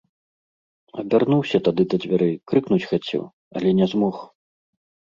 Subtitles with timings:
[1.03, 3.23] Абярнуўся тады да дзвярэй, крыкнуць хацеў,
[3.61, 4.15] але не змог.